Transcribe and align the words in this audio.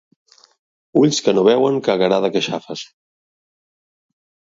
Ulls 1.01 1.19
que 1.27 1.35
no 1.39 1.45
veuen, 1.49 1.79
caguerada 1.89 2.35
que 2.37 2.45
xafes. 2.49 2.89